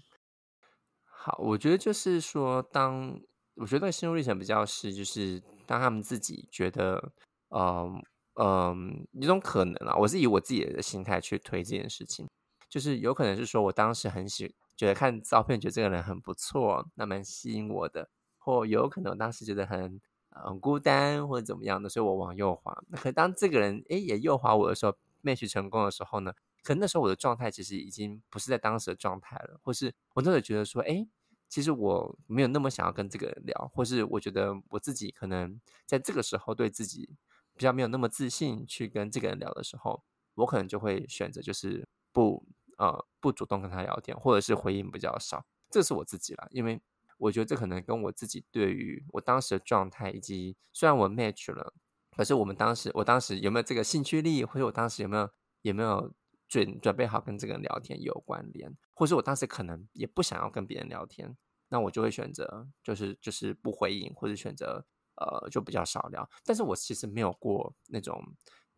[1.22, 3.20] 好，我觉得就是说，当
[3.56, 7.12] 我觉得心路历程比较是，就是当他们自己觉得，
[7.50, 8.02] 嗯
[8.36, 12.26] 嗯，一种可能啊，我是以我自己的心态去推这件事情，
[12.70, 22.74] 就是有可能是说我当时很喜，觉得看照片觉得这个人很不错，那蛮吸引我的，或有可能当时觉得很很孤单或者怎么样的，所以我往右滑。
[22.94, 26.32] 可当这个人诶也右滑我的时候，match 成功的时候呢？
[26.64, 31.08] 可能那时候我的状态其实已经不是在当时的状态了，或是我真的觉得说，哎，
[31.48, 37.18] 其实我没有那么想要跟这个人聊，或是我觉得我自己可能在这个时候对自己
[37.56, 40.04] 比较没有那么自信去跟这个人聊的时候，
[40.36, 42.46] 我可能就会选择就是不
[42.78, 45.46] 呃不主动跟他聊天，或者是回应比较少。
[45.72, 46.80] 这是我自己啦，因为
[47.18, 51.74] 我觉得这可能跟我自己对于我当时的状态，以及虽然我 match 了，
[52.16, 55.30] 可是我们当时我当时有没有这个兴趣力，或者我当时有没有
[55.64, 56.14] 有没有。
[56.50, 61.38] 准准备好跟这个人聊天有关联，或是我当时可能也不想要跟别人聊天，
[61.70, 64.84] 那我就会选择就是就是不回应，或者选择
[65.18, 66.28] 呃就比较少聊。
[66.44, 68.20] 但是我其实没有过那种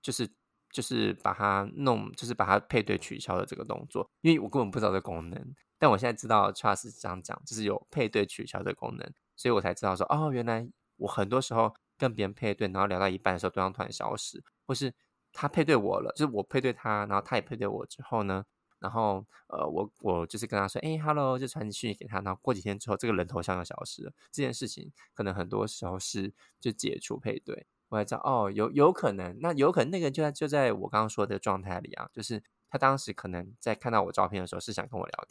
[0.02, 0.30] 就是
[0.70, 5.56] 就是把它弄就是把它配对取消的这个动作，因为我根本不知道这功能。
[5.80, 14.94] 但我现在知道 Charles 这样讲，就是有配对取消的功能，所以我才知道说哦，原来我很多时候跟别人配对，然后聊到一半的时候，对方突然消失，或是。
[15.34, 18.46] 他配对我了，就是我配对他，然后他也配对我之后呢，
[18.80, 24.12] 然后呃，我我就是跟他说，哎，hello，就传讯息给他，然后过几天之后，这个人头像就消失了。
[24.32, 35.28] 这件事情可能很多时候是就解除配对，我才知道哦，有有可能，那有可能那个就在就在我刚刚说的状态里啊，就是他当时可能在看到我照片的时候是想跟我聊，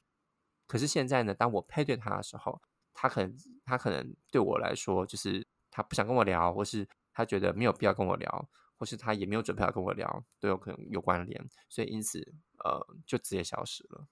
[0.67, 2.61] 可是现在呢，当我配对他的时候，
[2.95, 8.49] 他可能他可能对我来说就是他不想跟我聊，或是他觉得没有必要跟我聊。
[8.81, 11.38] 或是他也没有准备要跟我聊，都有可能有关联，
[11.69, 12.19] 所以因此
[12.64, 14.07] 呃就直接消失了。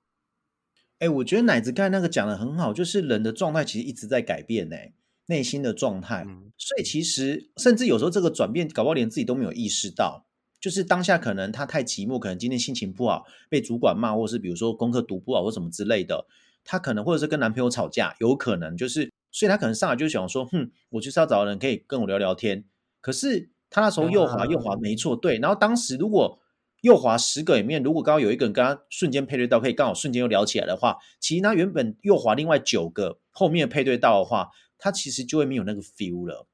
[0.98, 4.76] 哎、欸，我觉得奶子刚才那个讲的很好，就是人的状态其实一直在改变呢，
[5.24, 6.22] 内心的状态。
[6.28, 10.26] 嗯、所以其实甚至有时候这个转变，搞不好连自己都没有意识到。
[10.60, 16.26] 就是当下可能他太寂寞，可能今天心情不好，被主管骂，或是比如说功课读不好或什么之类的，
[16.62, 22.64] 他可能或者是跟男朋友吵架，有可能就是，所以他可能上来就想说，哼，我就是要找个人可以跟我聊聊天。
[23.00, 23.50] 可是。
[23.70, 25.38] 他那时候右滑右滑没错，对。
[25.38, 26.38] 然后当时如果
[26.82, 36.46] 右滑十个里面，如果刚刚有一个人跟他瞬间配对到，可以刚好瞬间又聊起来的话，其实他原本右滑另外九个后面配对到的话，他其实就会没有那个 feel 了。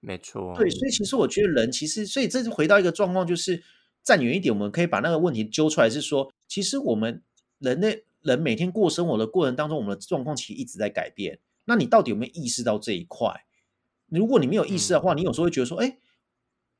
[0.00, 0.70] 没错，对。
[0.70, 3.62] 所以其实我觉得人其实，所以这是回到一个状况，就是
[4.02, 7.22] 站远一点，我们可以把那个问题揪出来，是说，其实我们
[7.58, 11.38] 人类人每天过生活的过程当中，我们的状况其实一直在改变。
[11.66, 13.44] 那你到底有没有意识到这一块？
[14.08, 15.98] 如果你没有意识的话，嗯、你有时候会觉得说，哎。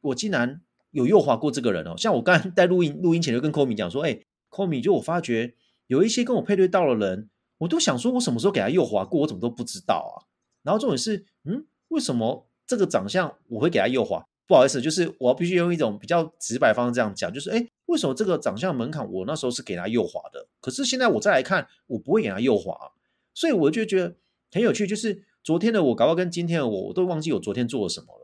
[0.04, 5.54] 我竟然有右滑过这个人哦，像我刚才 在录音录音前就跟 Komi 讲说，哎，Komi，就我发觉
[5.86, 10.28] 有一些跟我配对到的人，我都想说，我什么时候给他右滑过，我怎么都不知道啊。
[10.62, 14.26] 然后重点是，嗯，为什么这个长相我会给他右滑？
[14.46, 22.92] 不好意思，就是我必须用一种比较直白方式这样讲，就是哎，为什么这个长相门槛我那时候是给他右滑的，可是现在我再来看，我不会给他右滑，
[23.32, 24.14] 所以我就觉得
[24.52, 28.23] 很有趣，就是昨天的我搞不好跟今天的我，我都忘记我昨天做了什么了，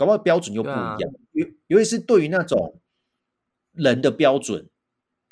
[0.00, 1.00] 搞不好标准又不一样，
[1.32, 2.80] 尤、啊、尤其是对于那种
[3.72, 4.70] 人的标准，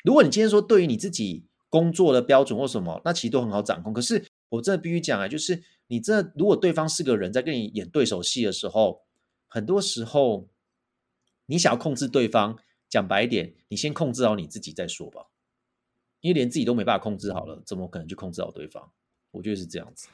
[0.03, 9.01] 如果你今天说对于你自己工作的标准或什么，那其实都很好掌控，可是我真的必须讲啊，就是你这如果对方是个人在跟你演对手戏的时候。
[9.51, 10.47] 很多时候，
[11.47, 15.25] 你想要控制对方，讲白一点，你先控制好你自己再说吧。
[16.21, 18.91] 因为连自己都没办法控制好了，怎么可能去控制好对方？
[19.31, 20.07] 我觉得是这样子。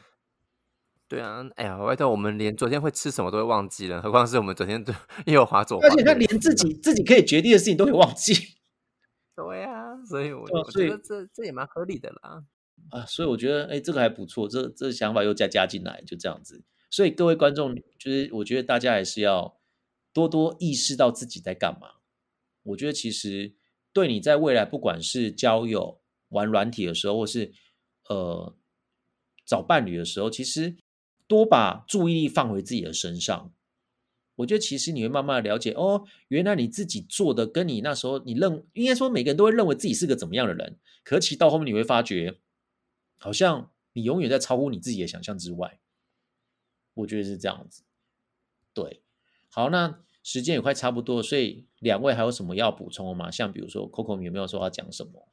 [1.08, 4.94] 对啊，哎呀，外头我们连昨天会吃什么都会忘记了，何况是我们昨天对
[5.28, 8.34] 右 滑左滑，而且他连自己自己可以决定的事情都会忘记。
[9.36, 12.44] 对啊，所以我，我觉得这这也蛮合理的啦。
[12.90, 16.64] 啊，所以我觉得，哎，这个还不错，这这想法又再加进来，就这样子。
[16.90, 19.58] 所以各位观众，就是我觉得大家还是要
[20.14, 21.90] 多多意识到自己在干嘛。
[22.64, 23.54] 我觉得其实
[23.92, 27.52] 对你在未来，不管是交友、玩软体的时候，或是
[28.08, 28.56] 呃
[29.46, 30.78] 找伴侣的时候，其实
[31.28, 33.54] 多把注意力放回自己的身上。
[34.36, 42.38] 我觉得其实你会慢慢的了解，哦，原来你自己做的跟你那时候你认，应该说每个人都会认为自己是个怎么样的人，可其到后面你会发觉，
[43.18, 45.80] 好像你永远在超乎你自己的想象之外。
[46.96, 47.84] 我觉得是这样子，
[48.74, 49.02] 对，
[49.50, 53.32] 好，那时间也快差不多，所以两位还有什么要补充的吗？
[53.32, 55.30] 像比如说 Coco 有没有说要讲什么？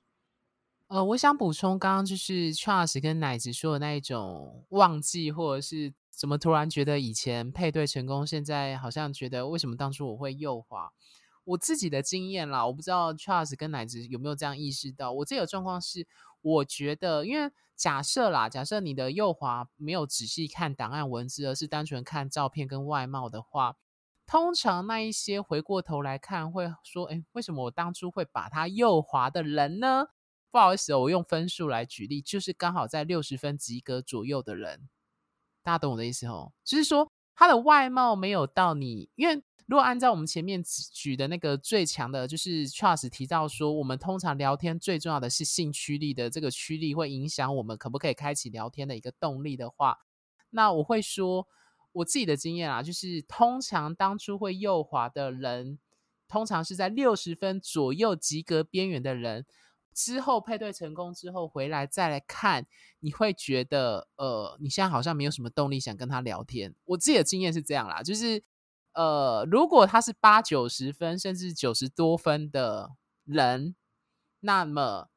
[0.92, 10.92] 呃，我想补充刚刚就是 Charles 跟奶子说的那一种忘记，或者是怎么突然觉得以前配对成功，现在好像觉得为什么当初我会右滑？
[11.44, 15.12] 我自己的经验啦，我不知道 Charles 跟奶子有没有这样意识到。
[15.12, 16.06] 我这个状况是，
[16.42, 17.50] 我觉得因为。
[17.74, 23.76] 假设啦，假设你的右滑没有仔细看档案文字，而是单纯看照片跟外貌的话，
[24.24, 30.04] 通常那一些回过头来看会说：“诶，为什么我当初会把他右滑的人呢？”
[30.52, 34.88] 不好意思，我用分数来举例，就是刚好在六十分及格左右的人，
[35.64, 36.52] 大家懂我的意思哦？
[36.62, 39.42] 就是说他的外貌没有到你，因为。
[39.66, 40.62] 如果按照我们前面
[40.92, 49.96] 举的那个最强的，就是 Charles 提到说，我们通常聊天最重要的是性驱力的这个驱力会影响我们可不可以开启聊天的一个动力的话，
[50.50, 51.46] 那我会说
[51.92, 55.78] 我自己的经验啊，就是通常当初会右滑的人，
[56.28, 59.46] 通常是在六十分左右及格边缘的人，
[59.94, 62.66] 之后配对成功之后回来再来看，
[63.00, 66.74] 你会觉得呃，你现在好像没有什么动力想跟他聊天。
[66.84, 68.42] 我自己的经验是这样啦，就是。
[68.94, 72.90] 呃，如果他是八九十分，甚至九十多分的
[73.24, 73.74] 人，
[74.40, 75.08] 那么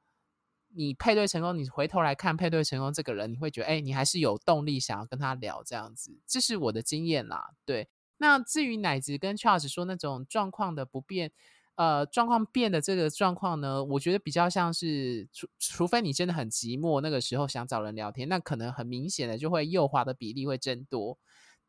[0.69, 7.49] 你配对成功，你回头来看配对成功这个人，你会觉得，哎，你还是有动力想要跟他聊这样子，这是我的经验啦。
[7.65, 11.33] 对，那至于奶子跟 Charles 说那种状况的不变，
[11.75, 21.17] 呃，状况变的这个状况呢，我觉得比较像是，除除非你真的很寂寞，那个时候想找人聊天，那可能很明显的就会右滑的比例会增多。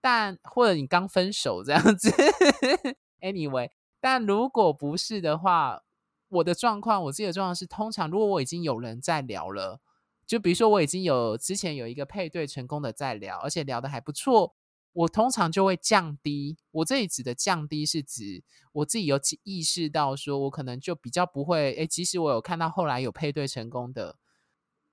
[0.00, 2.08] 但或者你刚分手这样子
[3.20, 5.82] ，anyway，但如果不是的话，
[6.28, 9.80] 我的状况，我自己的状况是，通常如果我已经有人在聊了，
[10.24, 14.54] 就比如说我已经有之前有一个配对成功的在聊，而且聊得还不错，
[14.96, 16.56] 我通常就会降低。
[16.70, 24.16] 我这里指的降低是指我自己有意识到，说我可能就比较不会，诶，即使我有看到后来有配对成功的，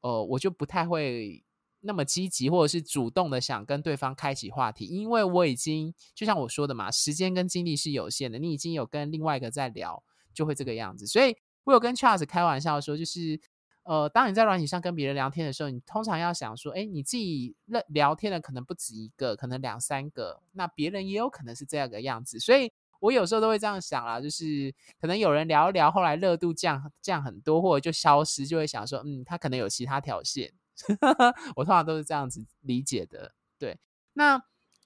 [0.01, 1.43] 呃，我就不太会。
[1.85, 8.39] 那么积极，或者是主动的想跟对方开启话题，因为我已经就像我说的嘛，时间跟精力是有限的。
[8.39, 10.01] 你已经有跟另外一个在聊，
[10.33, 11.05] 就会这个样子。
[11.05, 11.35] 所以
[11.65, 13.37] 我有跟 Charles 开玩笑说，就是
[13.83, 17.55] 呃，当你在软体上跟别人聊天的时候，你通常要想说，哎，你自己
[17.87, 22.39] 聊天的可能不止一个，可能两三个，那别人也有可能是这样的样子。
[22.39, 30.53] 所以我有时候都会这样想啦，就是可能有人聊一聊，后来热度降降很多，或者就消失，就会想说，嗯，他可能有其他条线。
[31.55, 33.77] 我通常都是这样子理解的，对。
[34.13, 34.41] 那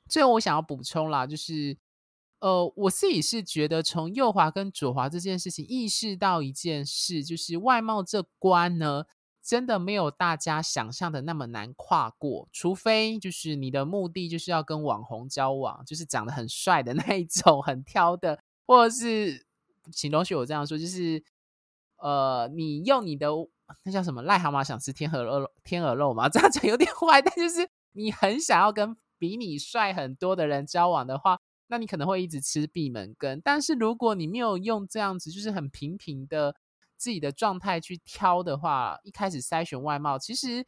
[0.09, 1.78] 最后我想要补充啦，就是
[2.39, 9.05] 呃，我自己是觉得从右滑跟左滑这件事情，意识到一件事，就是外貌这关呢，
[9.43, 19.45] 真的没有大家想象的那么难跨过，除非就是你的目的就是要跟网红交往，就是长得很帅的那一种，很挑的，或者是
[19.91, 21.23] 请容许我这样说，就是
[21.97, 23.29] 呃，你用你的。
[23.83, 24.23] 那叫什么？
[24.23, 26.29] 癞蛤蟆想吃天鹅肉，天鹅肉吗？
[26.29, 33.41] 这样讲有点 坏，但就是你很想要跟比你帅很多的人交往的话，那你可能会一直吃闭门羹。
[33.43, 36.55] 但是如果你没有用这样子，就是很平平的
[36.97, 40.65] 自己的状态去挑的话，一开始筛选外貌，其实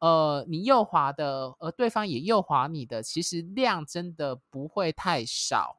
[0.00, 5.78] 呃，你右滑的，而对方也右滑你的，其实量真的不会太少。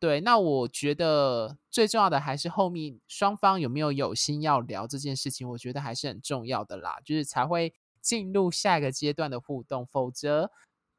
[0.00, 7.72] 对，那我觉得最重要的还是后面双方有没有有心要聊这件事情，我觉得还是很重要的啦，就是才会
[8.02, 9.86] 进入下一个阶段的互动。
[9.86, 10.50] 否则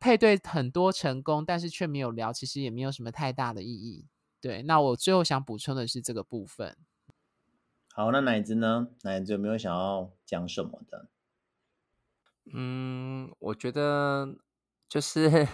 [0.06, 4.06] 配对很多成功，但是却没有聊，其实也没有什么太大的意义。
[4.40, 6.78] 对，那我最后想补充的是这个部分。
[7.92, 8.90] 好，那奶子呢？
[9.02, 11.10] 奶子有没有想要讲什么的？
[12.54, 14.38] 嗯，我觉得
[14.88, 15.48] 就是。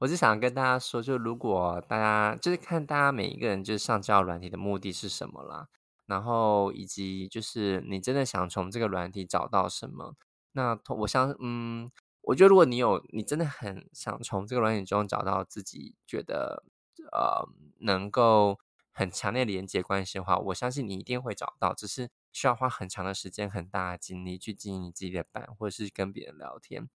[0.00, 5.68] 我是想跟大家说，就如果大家就是看大家每一个人就是上交友软体的目的是什么啦，
[6.06, 10.14] 然后以及就是你真的想从这个软体找到什么，
[10.52, 11.90] 那我相嗯，
[12.22, 16.64] 我觉得如果你有你真的很想从这个软体中找到自己觉得
[17.12, 17.48] 呃
[17.80, 18.58] 能够
[18.92, 26.88] 很强烈连接关系的话，我相信你一定会找到，只是需要花很长的时间、很大的精力去经营你自己的版，或者是跟别人聊天，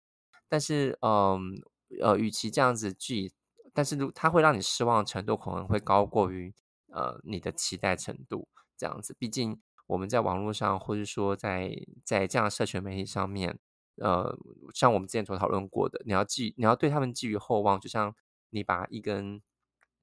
[0.50, 1.62] 但是嗯。
[2.02, 3.32] 呃，与其这样子去，
[3.72, 6.52] 但是如它会让你失望程度可能会高过于
[6.88, 8.48] 呃你的期待程度。
[8.76, 11.72] 这样子，毕竟我们在网络上，或者说在
[12.04, 13.60] 在这样的社群媒体上面，
[13.98, 14.38] 呃，
[14.74, 18.16] 像我们之前所讨论过的，你要寄，你要对他们寄予厚望，就像
[18.50, 19.42] 你把一根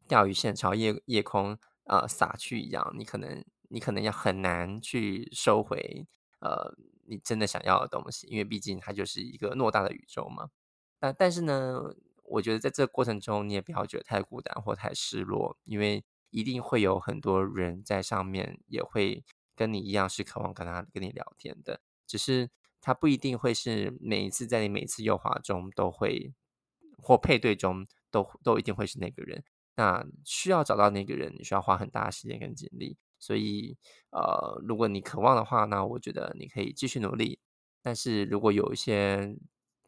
[0.06, 6.06] 钓鱼线朝夜夜空呃撒去一样，你可能你可能要很难去收回
[6.40, 6.74] 呃
[7.06, 10.50] 你真的想要的东西，因为毕竟它就是一个偌大的宇宙嘛。
[10.98, 19.24] 但但是呢，我觉得在这个过程中，你也不要觉得太孤单或太失落，因为一定会有很多人在上面也会
[19.56, 22.50] 跟你一样是渴望跟他跟你聊天的，只是
[22.90, 26.34] 他不一定会是每一次在你每次右滑中都会
[26.98, 29.44] 或配对中都都一定会是那个人。
[29.76, 32.98] 那需要找到那个人，你需要花很大的时间跟精力。
[33.20, 33.78] 所以，
[34.10, 37.38] 呃，如果你渴望的话，那我觉得你可以继续努力。
[37.80, 39.36] 但是如果有一些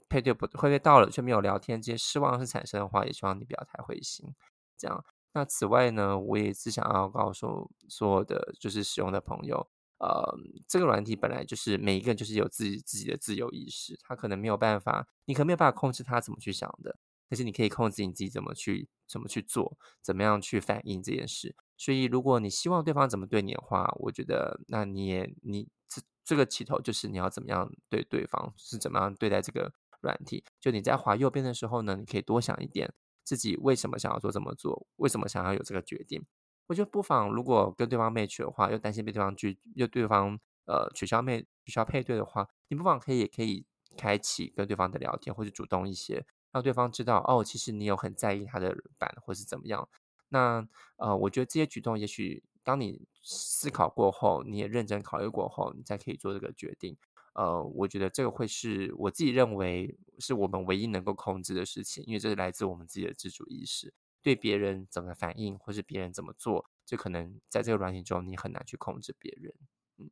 [0.08, 4.32] 配对不配到了却没有聊天，这些失望是产生的话，也希望你不要太灰心。
[4.78, 9.68] 这样，那此外呢，我也只想要告诉所有的就是使用的朋友，
[10.02, 10.36] 呃，
[10.68, 16.98] 这个软体本来就是每一个人就是有自己自己的自由意识，他可能没有办法，你可能没有办法控制他怎么去想的，
[17.28, 21.54] 但是你可以控制你自己怎么去怎么去做，怎么样去反应这件事。
[21.78, 29.72] 所以，如果你希望对方怎么对你的话，我觉得那你也你这这个起头就是你要怎么样对对方，是怎么样对待这个。
[30.02, 32.92] 软体，就你在滑右边的时候呢，你可以多想一点，
[33.22, 36.26] 自己为什么想要做这么做，为什么想要有这个决定。
[36.66, 49.88] 我觉得不妨，如果跟对方 match 的话，又担心被对方拒，又对方呃取消配取消配对的话，你不妨可以也可以开启跟对方的聊天，或者主动一些，让对方知道哦，其实你有很在意他的版，或是怎么样。
[50.28, 56.96] 那呃，我觉得这些举动，也许当你思考过后，你也认真考虑过后，你再可以做这个决定。
[57.34, 63.92] 呃，我觉得这个会是我自己认为是我们唯一能够控制的事情，因为这是来自我们自己的自主意识。
[64.22, 69.54] 对别人怎么反应，或是别人怎么做，就可能在这个软体中你很难去控制别人。
[69.98, 70.10] 嗯，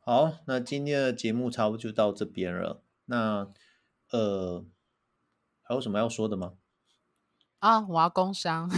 [0.00, 2.82] 好，那今天的节目差不多就到这边了。
[3.06, 3.52] 那
[4.10, 4.64] 呃，
[5.62, 6.54] 还有什么要说的吗？
[7.58, 8.70] 啊，我要工商。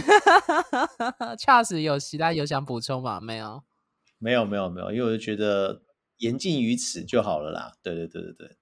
[1.37, 3.21] Charles 有其他有想补充吗？
[3.21, 3.63] 没有，
[4.17, 5.83] 没有，没有，没有，因为我就觉得。
[6.17, 7.73] 言尽于此就好了啦。
[7.81, 8.57] 对对对对对。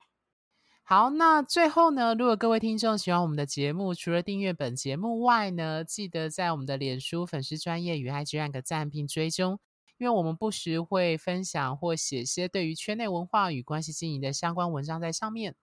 [0.92, 9.58] 好，那最后呢，如果各位听众喜欢我们的节目，除了订阅本节目外呢，记得在我们的脸书粉丝专页与 IG 按个赞并追踪，
[9.98, 15.56] 因为我们不时会分享或写些对于圈内文化与关系经营的相关文章在上面。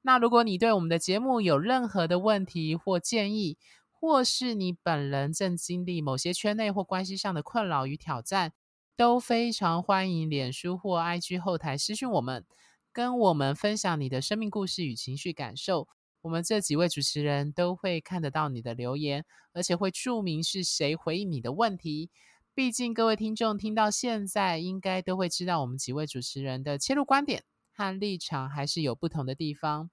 [0.00, 3.56] 那如果你对我们的节目有任何的问题或建议，
[3.92, 8.52] 或是你本人正经历某些圈内或关系上的困扰与挑战，
[8.96, 12.44] 都非常欢迎脸书或 IG 后台私讯我们，
[12.92, 15.88] 跟我们分享你的生命故事与情绪感受。
[16.20, 19.24] 我们这几位主持人都会看得到你的留言，
[19.54, 22.10] 而且会注明是谁回应你的问题。
[22.54, 27.42] 毕竟各位听众听到现在，应该都会知道我们几位主持人的切入观点
[27.74, 29.90] 和立场还是有不同的地方。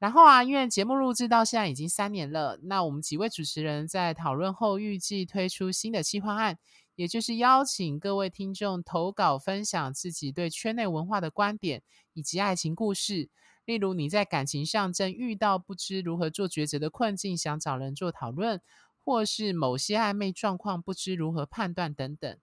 [0.00, 6.58] 然后啊，因为节目录制到现在已经三年了，那我们几位主持人在讨论后，预计推出新的企划案。
[7.00, 11.82] 也就是邀请各位听众投稿，分享自己对圈内文化的观点
[12.12, 13.30] 以及爱情故事。
[13.64, 18.60] 例如你在感情上正遇到不知如何做抉择的困境，想找人做讨论，
[19.02, 22.36] 或是某些暧昧状况不知如何判断等等。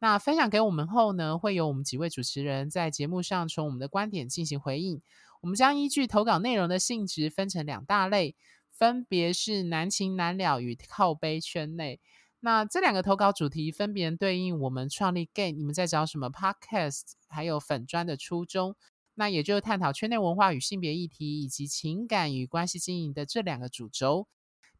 [0.00, 5.00] 那分享给我们后呢，会有我们几位主持人在节目上从我们的观点进行回应。
[5.40, 8.34] 我们将依据投稿内容的性质分成两大类，
[8.72, 12.00] 分别是难情难了与靠杯圈内。
[12.40, 18.74] 那这两个投稿主题分别对应我们创立 Gay，你们在找什么 Podcast，还有粉专的初衷。
[19.14, 24.26] 那也就是探讨圈内文化与性别议题，以及情感与关系经营的这两个主轴。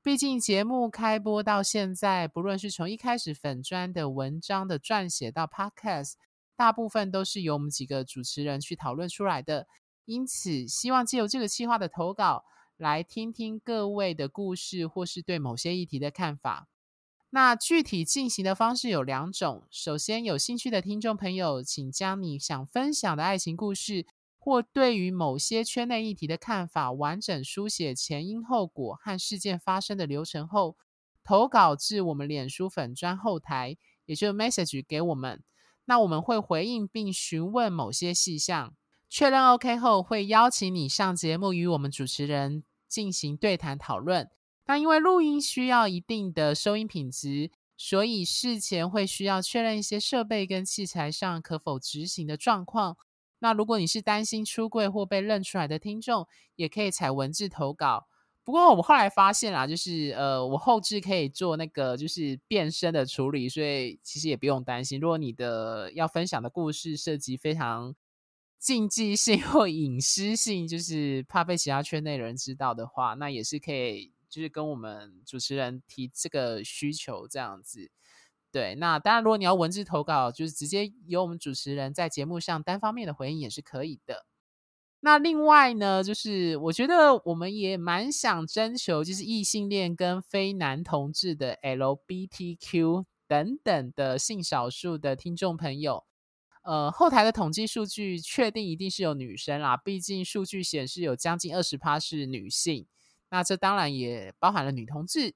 [0.02, 6.14] 毕竟节目开播到现在，不论是从一开始粉专的文章的撰写到 Podcast，
[6.56, 9.66] 大部分都是由我们几个主持人去讨论出来的。
[10.06, 12.44] 因此，希望借由这个企划的投稿，
[12.78, 16.68] 来听听各位的故事，或是对某些议题的看法。
[17.32, 19.62] 那具体进行的方式有两种。
[19.70, 24.04] 首先，有兴趣的听众朋友，请将你想分享的爱情故事，
[24.36, 30.76] 或对于某些圈内议题的看法，完整书写前因后果和事件发生的流程后，
[31.22, 33.76] 投稿至我们脸书粉专后台，
[34.06, 35.40] 也就是 message 给我们。
[35.84, 38.74] 那我们会回应并询问某些细项，
[39.08, 44.28] 确认 OK 后，会邀请你上节目与我们主持人进行对谈讨论。
[44.70, 52.96] 那因为录音需要一定的收音品质，所以事前会需要确认一些设备跟器材上可否执行的状况。
[53.40, 58.06] 那如果你是担心出柜或被认出来的听众，也可以采文字投稿。
[58.44, 65.00] 不过我后来发现啦，就是呃，我后置可以做那个就是变声的处理，所以其实也不用担心。
[65.00, 67.96] 如果你的要分享的故事涉及非常
[68.56, 77.90] 禁忌性或隐私性，就是怕被其他圈内人知道的话，那也是可以，就是跟我们主持人提这个需求这样子。
[78.52, 84.26] 对，那当然，如果你要文字投稿，就是直接由我们主持人在节目上单方面的回应也是可以的。
[85.02, 96.04] 那另外呢，就是我觉得我们也蛮想征求，就是异性恋跟非男同志的 LBTQ 等等的性少数的听众朋友。
[96.62, 102.86] 呃，后台的统计数据确定一定是有女生啦，毕竟数据显示有将近二十趴是女性。
[103.30, 105.34] 那这当然也包含了女同志。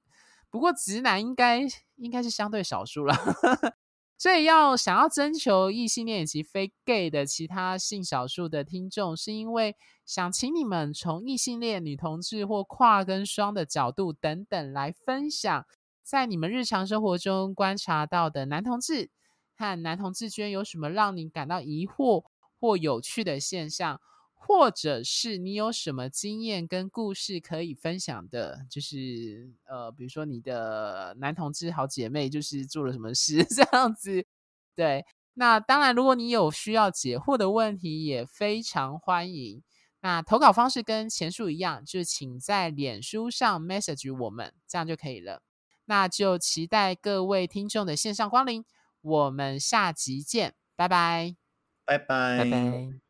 [0.51, 1.61] 不过直男应该
[1.95, 3.13] 应该是相对少数了，
[4.17, 9.75] 所以要想要征求异性恋以及非 gay 的其他性少数的听众，是因为
[10.05, 15.65] 想请你们从异性恋、女同志或跨跟双的角度等等来分享，
[16.01, 19.09] 在你们日常生活中观察到的男同志
[19.57, 22.23] 和男同志间有什么让你感到疑惑
[22.61, 23.99] 或有趣的现象。
[24.47, 34.25] 或者是你有什么经验跟故事可以分享的，就是呃，比如说你的男同志好姐妹就是做了什么事 这样子，
[34.75, 35.03] 对。
[35.37, 39.61] 那当然，如果你有需要解惑的问题，也非常欢迎。
[39.99, 45.41] 那投稿方式跟前述一样，就是请在脸书上 message 我们，这样就可以了。
[45.85, 48.63] 那就期待各位听众的线上光临，
[49.01, 51.35] 我们下集见，拜拜，
[51.83, 53.04] 拜拜，拜拜。